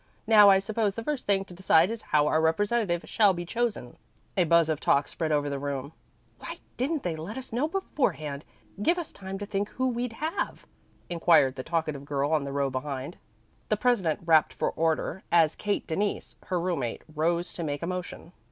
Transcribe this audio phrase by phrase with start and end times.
[0.25, 3.97] Now I suppose the first thing to decide is how our representative shall be chosen."
[4.35, 5.91] A buzz of talk spread over the room.
[6.39, 8.43] "Why didn't they let us know beforehand
[8.81, 10.65] give us time to think who we'd have?"
[11.07, 13.15] inquired the talkative girl on the row behind.
[13.69, 18.31] The president rapped for order as Kate Denise, her roommate, rose to make a motion.